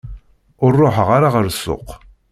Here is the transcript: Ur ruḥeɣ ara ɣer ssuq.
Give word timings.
Ur 0.63 0.71
ruḥeɣ 0.79 1.07
ara 1.17 1.29
ɣer 1.35 1.45
ssuq. 1.55 1.87